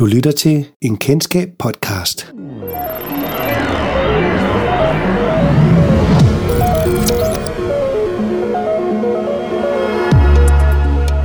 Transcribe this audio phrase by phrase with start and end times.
[0.00, 2.32] Du lytter til en kendskab podcast.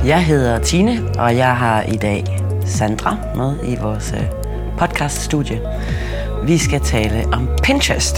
[0.06, 2.24] Jeg hedder Tine, og jeg har i dag
[2.66, 4.22] Sandra med i vores øh,
[4.78, 5.60] podcaststudie.
[6.44, 8.16] Vi skal tale om Pinterest.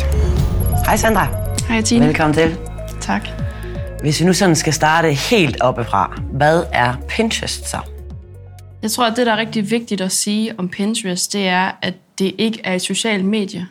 [0.87, 1.27] Hej Sandra.
[1.69, 2.07] Hej Tine.
[2.07, 2.57] Velkommen til.
[3.01, 3.29] Tak.
[4.01, 7.79] Hvis vi nu sådan skal starte helt oppefra, hvad er Pinterest så?
[8.83, 11.95] Jeg tror, at det, der er rigtig vigtigt at sige om Pinterest, det er, at
[12.19, 13.67] det ikke er et socialt medie.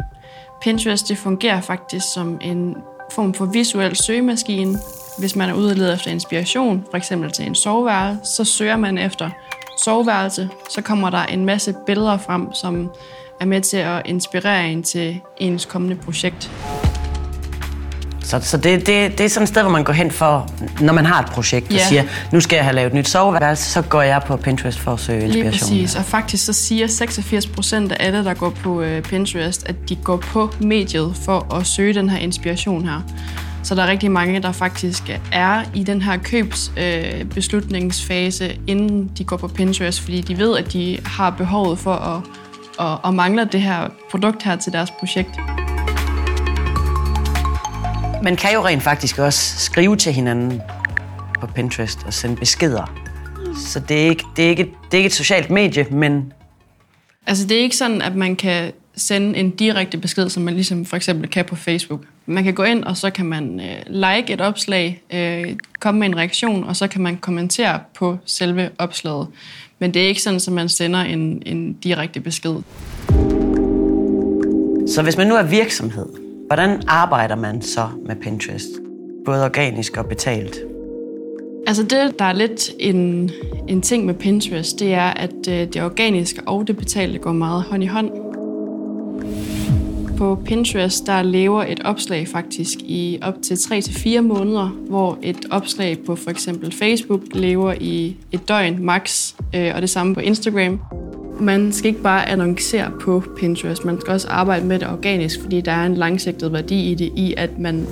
[0.62, 2.76] Pinterest det fungerer faktisk som en
[3.12, 4.80] form for visuel søgemaskine.
[5.20, 8.98] Hvis man er ude og efter inspiration, for eksempel til en soveværelse, så søger man
[8.98, 9.30] efter
[9.84, 12.92] soveværelse, så kommer der en masse billeder frem, som
[13.42, 16.52] er med til at inspirere en til ens kommende projekt.
[18.28, 20.50] Så, så det, det, det er sådan et sted, hvor man går hen for,
[20.82, 21.88] når man har et projekt, og Ja.
[21.88, 24.94] siger, nu skal jeg have lavet et nyt soveværelse, så går jeg på Pinterest for
[24.94, 25.78] at søge Lige inspiration.
[25.80, 29.76] præcis, og faktisk så siger 86 procent af alle, der går på øh, Pinterest, at
[29.90, 33.02] de går på mediet for at søge den her inspiration her.
[33.64, 39.24] Så der er rigtig mange, der faktisk er i den her købsbeslutningsfase, øh, inden de
[39.24, 42.22] går på Pinterest, fordi de ved, at de har behovet for at,
[42.78, 45.30] og, og mangler det her produkt her til deres projekt.
[48.24, 50.62] Man kan jo rent faktisk også skrive til hinanden
[51.40, 52.94] på Pinterest og sende beskeder.
[53.66, 56.34] Så det er ikke, det er ikke, det er ikke et socialt medie, men
[57.28, 60.86] Altså det er ikke sådan, at man kan sende en direkte besked, som man ligesom
[60.86, 62.02] for eksempel kan på Facebook.
[62.26, 66.08] Man kan gå ind, og så kan man øh, like et opslag, øh, komme med
[66.08, 69.28] en reaktion, og så kan man kommentere på selve opslaget.
[69.80, 72.56] Men det er ikke sådan, at man sender en, en direkte besked.
[74.88, 78.68] Så hvis man nu er virksomhed, hvordan arbejder man så med Pinterest?
[79.26, 80.56] Både organisk og betalt.
[81.68, 83.32] Altså det, der er lidt en,
[83.68, 87.64] en ting med Pinterest, det er, at øh, det organiske og det betalte går meget
[87.64, 88.12] hånd i hånd.
[90.18, 95.98] På Pinterest, der lever et opslag faktisk i op til 3-4 måneder, hvor et opslag
[96.06, 100.80] på for eksempel Facebook lever i et døgn max, øh, og det samme på Instagram.
[101.40, 105.62] Man skal ikke bare annoncere på Pinterest, man skal også arbejde med det organisk, fordi
[105.62, 107.88] der er en langsigtet værdi i det, i at man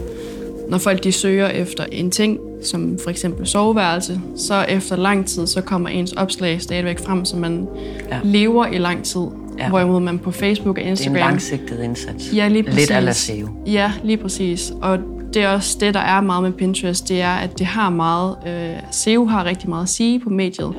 [0.69, 5.47] når folk de søger efter en ting, som for eksempel soveværelse, så efter lang tid,
[5.47, 7.67] så kommer ens opslag stadigvæk frem, så man
[8.11, 8.19] Ja.
[8.23, 9.21] lever i lang tid.
[9.59, 9.69] Ja.
[9.69, 11.15] Hvorimod man på Facebook og Det er Instagram...
[11.15, 12.33] en langsigtet indsats.
[12.35, 12.79] Ja, lige præcis.
[12.79, 13.47] Lidt ala SEO.
[13.67, 14.73] Ja, lige præcis.
[14.81, 14.97] Og
[15.33, 18.35] det er også det, der er meget med Pinterest, det er, at det har meget...
[18.47, 20.73] Øh, SEO har rigtig meget at sige på mediet.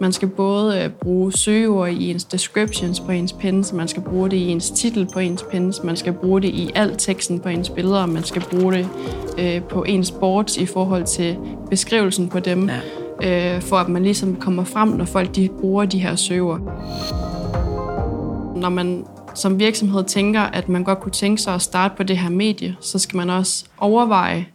[0.00, 4.30] Man skal både øh, bruge søgeord i ens descriptions på ens pins, man skal bruge
[4.30, 7.48] det i ens titel på ens pins, man skal bruge det i al teksten på
[7.48, 8.88] ens billeder, man skal bruge det
[9.38, 11.36] øh, på ens boards i forhold til
[11.70, 12.70] beskrivelsen på dem,
[13.22, 13.56] ja.
[13.56, 16.60] øh, for at man ligesom kommer frem, når folk de bruger de her søgeord.
[18.56, 19.04] Når man
[19.34, 22.76] som virksomhed tænker, at man godt kunne tænke sig at starte på det her medie,
[22.80, 24.46] så skal man også overveje,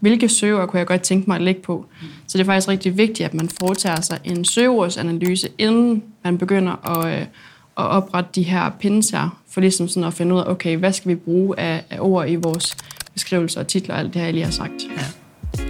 [0.00, 1.86] hvilke søger kunne jeg godt tænke mig at lægge på.
[2.26, 6.98] Så det er faktisk rigtig vigtigt, at man foretager sig en søgeordsanalyse, inden man begynder
[6.98, 7.26] at, øh, at
[7.76, 11.08] oprette de her pins her, for ligesom sådan at finde ud af, okay, hvad skal
[11.08, 12.76] vi bruge af, af ord i vores
[13.12, 14.72] beskrivelser og titler og alt det her, jeg lige har sagt.
[14.96, 15.02] Ja.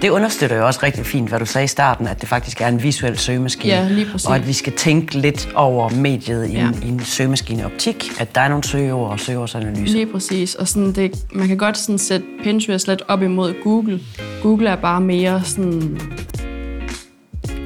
[0.03, 2.69] Det understøtter jo også rigtig fint, hvad du sagde i starten, at det faktisk er
[2.69, 3.75] en visuel søgemaskine.
[3.75, 4.27] Ja, lige præcis.
[4.27, 6.69] Og at vi skal tænke lidt over mediet i, Ja.
[6.69, 9.95] en, i en søgemaskineoptik, at der er nogle søgeord og søgeordsanalyser.
[9.95, 10.55] Lige præcis.
[10.55, 14.01] Og sådan det, man kan godt sådan sætte Pinterest lidt op imod Google.
[14.43, 16.01] Google er bare mere sådan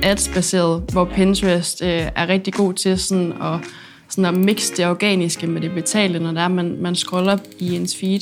[0.03, 3.61] ads-baseret, hvor Pinterest øh, er rigtig god til sådan at,
[4.09, 7.77] sådan at mixe det organiske med det betalte, når der er, man, man scroller i
[7.77, 8.21] ens feed.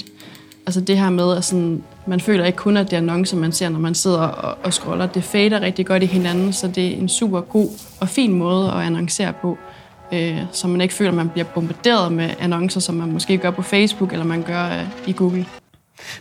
[0.67, 3.53] Altså det her med, at sådan, man føler ikke kun, at det er annoncer, man
[3.53, 5.07] ser, når man sidder og, og scroller.
[5.07, 7.69] Det fader rigtig godt i hinanden, så det er en super god
[8.01, 9.59] og fin måde at annoncere på
[10.13, 13.51] øh, så man ikke føler, at man bliver bombarderet med annoncer, som man måske gør
[13.51, 15.47] på Facebook, eller man gør øh, i Google.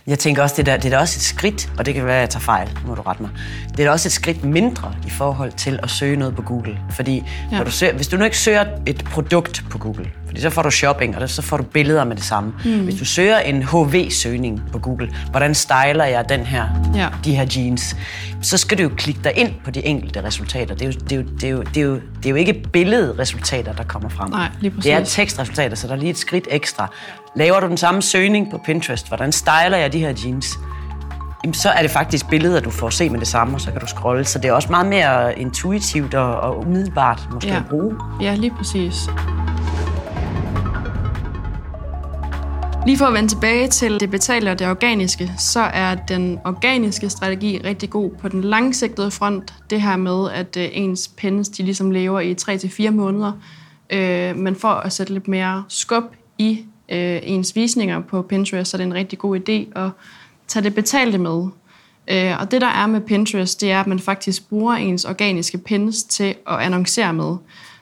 [0.06, 2.16] Jeg tænker også, det, der, det er da også et skridt, og det kan være,
[2.16, 3.30] at jeg tager fejl, må du rette mig.
[3.70, 6.78] Det er da også et skridt mindre i forhold til at søge noget på Google.
[6.90, 7.22] Fordi.
[7.52, 7.56] Ja.
[7.56, 10.62] når du søger, hvis du nu ikke søger et produkt på Google, fordi så får
[10.62, 12.52] du shopping, og så får du billeder med det samme.
[12.64, 12.84] Mm.
[12.84, 16.64] Hvis du søger en HV-søgning på Google, hvordan styler jeg den her,
[16.94, 17.08] Ja.
[17.24, 17.96] de her jeans,
[18.42, 20.74] så skal du jo klikke dig ind på de enkelte resultater.
[20.74, 22.36] Det er jo, det er jo, det er jo, det er jo, det er jo
[22.36, 24.30] ikke billedresultater, der kommer frem.
[24.30, 25.14] Nej, lige Det er præcis.
[25.14, 26.90] tekstresultater, så der er lige et skridt ekstra.
[27.36, 30.46] Laver du den samme søgning på Pinterest, hvordan styler jeg de her jeans?
[31.44, 33.80] Jamen, så er det faktisk billeder, du får se med det samme, og så kan
[33.80, 34.24] du scrolle.
[34.24, 37.56] Så det er også meget mere intuitivt og, og umiddelbart måske Ja.
[37.56, 37.94] at bruge.
[38.20, 38.94] Ja, lige præcis.
[42.86, 47.10] Lige for at vende tilbage til det betalte og det organiske, så er den organiske
[47.10, 49.54] strategi rigtig god på den langsigtede front.
[49.70, 53.32] Det her med, at øh, ens pens de ligesom lever i 3-4 måneder.
[53.90, 56.04] Øh, men for at sætte lidt mere skub
[56.38, 59.90] i øh, ens visninger på Pinterest, så er det en rigtig god idé at
[60.48, 61.46] tage det betalte med.
[62.08, 65.58] Øh, og det, der er med Pinterest, det er, at man faktisk bruger ens organiske
[65.58, 67.36] pins til at annoncere med.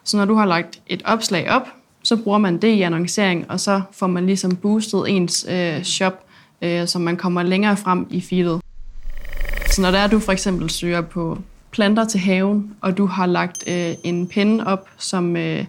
[0.05, 1.69] Så når du har lagt et opslag op,
[2.03, 6.25] så bruger man det i annoncering, og så får man ligesom boostet ens øh, shop,
[6.63, 8.61] øh, så man kommer længere frem i feedet.
[9.71, 11.39] Så når der er, du for eksempel søger på
[11.71, 15.65] planter til haven, og du har lagt øh, en pinde op, som øh,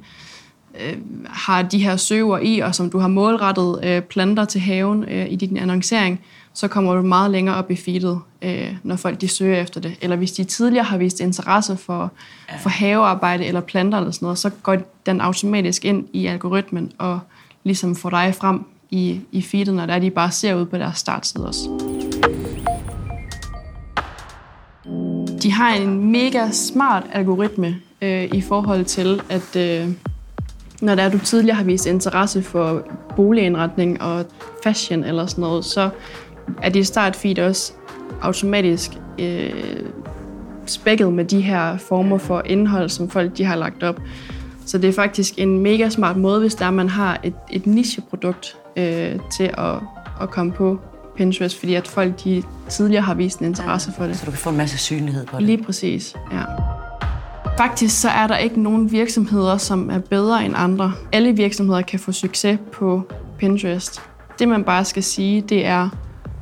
[0.79, 5.03] øh, har de her søger i, og som du har målrettet øh, planter til haven
[5.03, 6.21] øh, i din annoncering,
[6.53, 9.95] så kommer du meget længere op i feedet, øh, når folk de søger efter det.
[10.01, 12.11] Eller hvis de tidligere har vist interesse for,
[12.59, 17.19] for havearbejde eller planter eller sådan noget, så går den automatisk ind i algoritmen og
[17.63, 20.97] ligesom får dig frem i, i feedet, når der de bare ser ud på deres
[20.97, 21.69] startside også.
[25.43, 29.89] De har en mega smart algoritme øh, i forhold til, at øh,
[30.81, 34.25] når der er, du tidligere har vist interesse for boligindretning og
[34.63, 35.89] fashion eller sådan noget, så
[36.61, 37.73] er dit startfeed også
[38.21, 39.83] automatisk øh,
[40.65, 43.99] spækket med de her former for indhold, som folk de har lagt op.
[44.65, 48.57] Så det er faktisk en mega smart måde, hvis der man har et, et nicheprodukt
[48.77, 49.75] øh, til at,
[50.21, 50.79] at komme på
[51.17, 54.17] Pinterest, fordi at folk de tidligere har vist en interesse for det.
[54.17, 55.45] Så du kan få en masse synlighed på det.
[55.45, 56.43] Lige præcis, ja.
[57.57, 60.93] Faktisk så er der ikke nogen virksomheder, som er bedre end andre.
[61.11, 63.01] Alle virksomheder kan få succes på
[63.37, 64.01] Pinterest.
[64.39, 65.89] Det man bare skal sige, det er,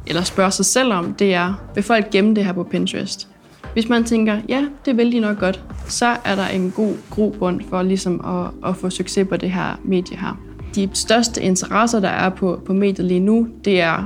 [0.08, 3.28] eller spørge sig selv om, det er, vil folk gemme det her på Pinterest?
[3.74, 7.62] Hvis man tænker, ja, det vil de nok godt, så er der en god grobund
[7.70, 10.40] for ligesom at, at få succes på det her medie her.
[10.76, 14.04] De største interesser, der er på, på mediet lige nu, det er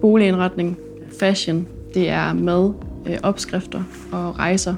[0.00, 0.76] boligindretning,
[1.20, 2.72] fashion, det er mad,
[3.06, 3.82] øh, opskrifter
[4.12, 4.74] og rejser.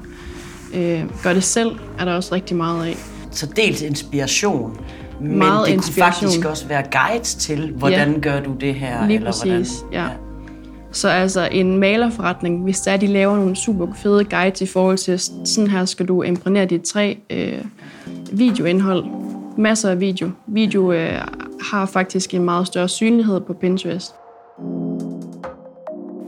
[0.73, 2.95] Øh, gør det selv er der også rigtig meget af.
[3.31, 4.79] Så dels inspiration,
[5.21, 6.13] men Meget det inspiration.
[6.29, 8.19] kunne faktisk også være guides til, hvordan Ja.
[8.19, 9.07] gør du det her?
[9.07, 10.01] Lige eller præcis, hvordan?
[10.01, 10.07] ja.
[10.91, 15.19] Så altså en malerforretning, hvis der de laver nogle super fede guides i forhold til,
[15.45, 17.53] sådan her skal du imprægnere dit træ, øh,
[18.31, 19.05] videoindhold,
[19.57, 20.29] masser af video.
[20.47, 21.21] Video øh,
[21.71, 24.11] har faktisk en meget større synlighed på Pinterest.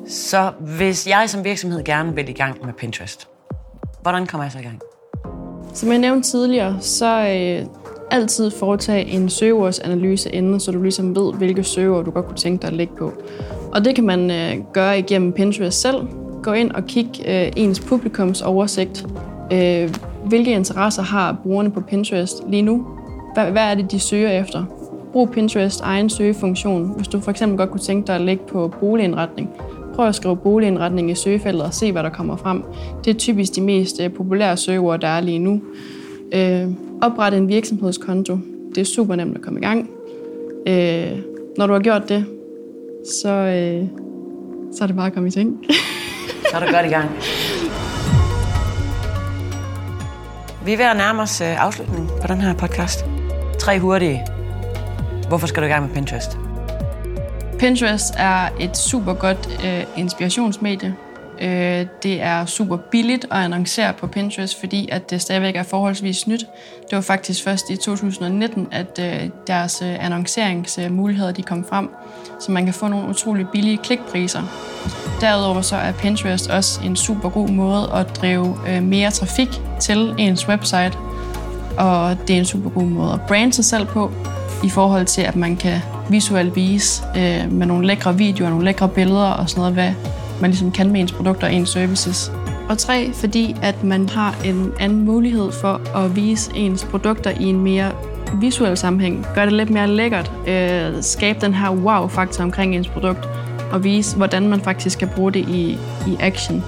[0.07, 3.27] Så hvis jeg som virksomhed gerne vil i gang med Pinterest,
[4.01, 4.79] hvordan kommer jeg så i gang?
[5.73, 7.65] Som jeg nævnte tidligere, så øh,
[8.11, 12.61] altid foretage en søgeordsanalyse inden, så du ligesom ved, hvilke søgeord du godt kunne tænke
[12.61, 13.13] dig at lægge på.
[13.71, 16.07] Og det kan man øh, gøre igennem Pinterest selv.
[16.43, 19.07] Gå ind og kig øh, ens publikums oversigt.
[19.53, 22.87] Øh, hvilke interesser har brugerne på Pinterest lige nu?
[23.33, 24.65] Hvad, hvad er det, de søger efter?
[25.13, 26.93] Brug Pinterest egen søgefunktion.
[26.95, 29.49] Hvis du for eksempel godt kunne tænke dig at lægge på boligindretning,
[29.99, 32.63] prøv at skrive boligindretning i søgefeltet og se, hvad der kommer frem.
[33.05, 35.61] Det er typisk de mest øh, populære søgeord, der er lige nu.
[36.33, 36.67] Øh,
[37.01, 38.37] opret en virksomhedskonto.
[38.75, 39.89] Det er super nemt at komme i gang.
[40.67, 41.19] Øh,
[41.57, 42.25] når du har gjort det,
[43.21, 43.87] så, øh,
[44.73, 45.65] så er det bare at komme i ting.
[46.51, 47.09] Så er du godt i gang.
[50.65, 53.05] Vi er ved at nærme os øh, afslutningen på den her podcast.
[53.59, 54.25] Tre hurtige.
[55.27, 56.48] Hvorfor skal du i gang med Pinterest?
[57.59, 60.95] Pinterest er et super godt øh, inspirationsmedie.
[61.41, 66.27] Øh, det er super billigt at annoncere på Pinterest, fordi at det stadigvæk er forholdsvis
[66.27, 66.39] nyt.
[66.89, 71.89] Det var faktisk først i 2019, at øh, deres øh, annonceringsmuligheder de kom frem,
[72.39, 74.41] så man kan få nogle utrolig billige klikpriser.
[75.21, 80.15] Derudover så er Pinterest også en super god måde at drive øh, mere trafik til
[80.17, 80.97] ens website,
[81.77, 84.11] og det er en super god måde at brande sig selv på,
[84.63, 88.89] i forhold til, at man kan visuelt vise øh, med nogle lækre videoer, nogle lækre
[88.89, 89.93] billeder og sådan noget, hvad
[90.41, 92.31] man ligesom kan med ens produkter og ens services.
[92.69, 97.43] Og tre, fordi at man har en anden mulighed for at vise ens produkter i
[97.43, 97.91] en mere
[98.33, 99.25] visuel sammenhæng.
[99.35, 100.31] Gør det lidt mere lækkert.
[100.47, 103.29] Øh, skabe den her wow-faktor omkring ens produkt
[103.71, 106.63] og vise, hvordan man faktisk kan bruge det i, i action.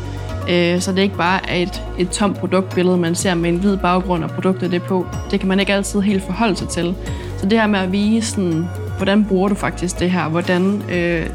[0.50, 3.78] Øh, så det ikke bare er et, et tomt produktbillede, man ser med en hvid
[3.78, 5.08] baggrund og produktet det på.
[5.32, 6.96] Det kan man ikke altid helt forholde sig til.
[7.42, 8.68] Så det her med at vise, sådan,
[8.98, 10.30] hvordan bruger du faktisk det her?
[10.30, 11.30] Hvordan øh,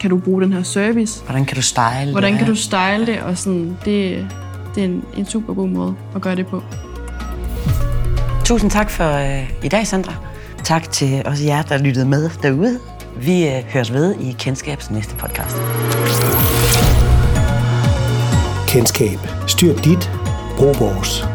[0.00, 1.22] kan du bruge den her service?
[1.24, 2.38] Hvordan kan du style Hvordan det?
[2.38, 3.20] kan du style det?
[3.20, 4.26] Og sådan, det,
[4.74, 6.62] det er en, en super god måde at gøre det på.
[8.44, 10.14] Tusind tak for øh, i dag, Sandra.
[10.64, 12.78] Tak til også jer, der lyttede med derude.
[13.16, 15.56] Vi øh, høres ved i Kendskabs næste podcast.
[18.68, 19.18] Kendskab.
[19.46, 20.10] Styr dit.
[20.56, 21.29] Brug vores.